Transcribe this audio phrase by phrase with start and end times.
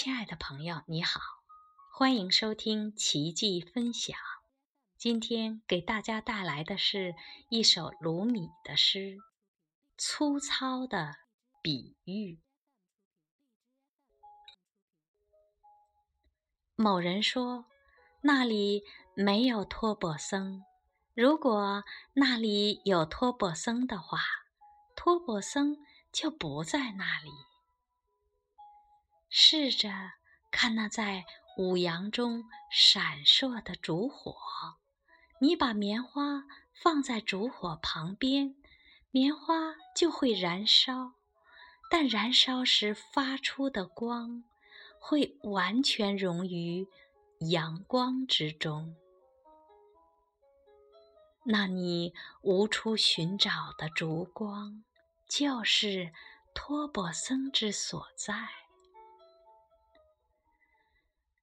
[0.00, 1.20] 亲爱的朋友，你好，
[1.92, 4.16] 欢迎收听奇迹分享。
[4.96, 7.16] 今天给大家带来的是
[7.50, 9.16] 一首鲁米的诗，
[9.96, 11.16] 《粗糙的
[11.60, 12.36] 比喻》。
[16.76, 17.64] 某人说，
[18.20, 18.84] 那里
[19.16, 20.62] 没有托钵僧。
[21.12, 24.20] 如果那里有托钵僧的话，
[24.94, 25.76] 托钵僧
[26.12, 27.32] 就不在那里。
[29.30, 29.90] 试着
[30.50, 31.24] 看那在
[31.56, 34.34] 五阳中闪烁的烛火，
[35.40, 38.54] 你把棉花放在烛火旁边，
[39.10, 41.14] 棉花就会燃烧，
[41.90, 44.44] 但燃烧时发出的光
[45.00, 46.86] 会完全融于
[47.50, 48.96] 阳光之中。
[51.44, 54.84] 那你无处寻找的烛光，
[55.28, 56.12] 就是
[56.54, 58.48] 托钵僧之所在。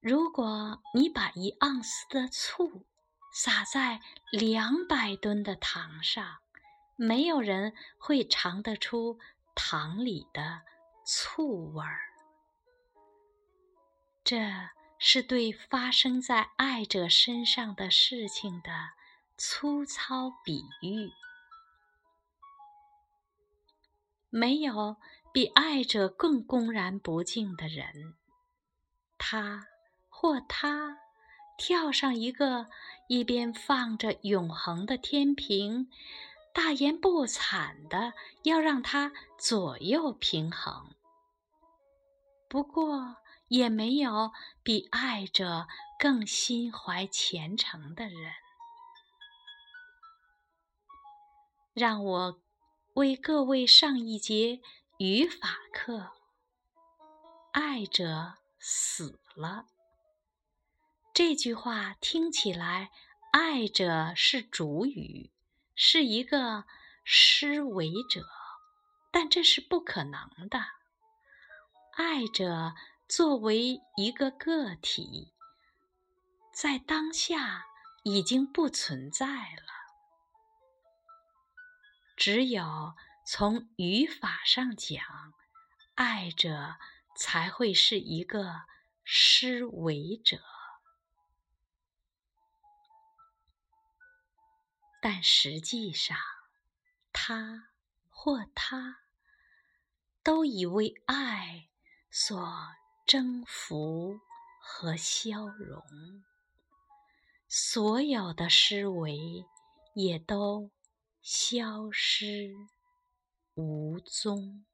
[0.00, 2.86] 如果你把一盎司的醋
[3.32, 4.00] 撒在
[4.32, 6.38] 两百吨的糖上，
[6.96, 9.18] 没有人会尝得出
[9.54, 10.62] 糖里的
[11.04, 12.00] 醋味儿。
[14.24, 14.38] 这
[14.98, 18.70] 是对发生在爱者身上的事情的。
[19.42, 21.10] 粗糙比喻，
[24.28, 24.98] 没有
[25.32, 28.18] 比爱者更公然不敬的人。
[29.16, 29.66] 他
[30.20, 30.98] 或他
[31.56, 32.68] 跳上一个
[33.08, 35.90] 一边放着永恒的天平，
[36.52, 40.94] 大言不惭的要让它左右平衡。
[42.50, 43.16] 不过，
[43.48, 44.32] 也没有
[44.62, 45.66] 比爱者
[45.98, 48.34] 更心怀虔诚的人。
[51.72, 52.42] 让我
[52.92, 54.60] 为各位上一节
[54.98, 56.10] 语法课。
[57.52, 59.64] 爱者死了。
[61.22, 62.90] 这句话听起来，
[63.30, 65.30] 爱者是主语，
[65.74, 66.64] 是一个
[67.04, 68.26] 施为者，
[69.12, 70.58] 但这是不可能的。
[71.92, 72.74] 爱者
[73.06, 75.34] 作为一个个体，
[76.54, 77.66] 在当下
[78.02, 79.62] 已经不存在了。
[82.16, 82.94] 只有
[83.26, 85.04] 从语法上讲，
[85.96, 86.76] 爱者
[87.14, 88.62] 才会是一个
[89.04, 90.38] 施为者，
[95.00, 96.16] 但实际上，
[97.12, 97.70] 他
[98.08, 98.98] 或她
[100.22, 101.68] 都已为爱
[102.10, 102.46] 所
[103.06, 104.20] 征服
[104.60, 105.82] 和消融，
[107.48, 109.44] 所有的思维
[109.94, 110.70] 也都。
[111.22, 112.50] 消失
[113.54, 114.64] 无踪。